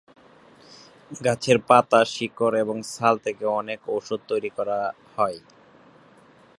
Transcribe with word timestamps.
গাছের 1.21 1.57
পাতা, 1.69 1.99
শিকড় 2.13 2.55
এবং 2.59 2.77
ছাল 2.93 3.15
থেকে 3.17 3.43
অনেক 3.59 3.79
ওষুধ 3.89 4.19
তৈরি 4.27 4.49
করা 4.57 4.79
হয়। 5.15 5.39